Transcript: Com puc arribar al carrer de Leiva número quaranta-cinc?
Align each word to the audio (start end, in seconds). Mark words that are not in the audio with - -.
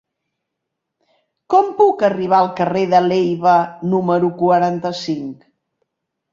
Com 1.55 1.69
puc 1.83 2.01
arribar 2.09 2.39
al 2.45 2.49
carrer 2.61 2.83
de 2.95 3.03
Leiva 3.11 3.55
número 3.95 4.33
quaranta-cinc? 4.43 5.49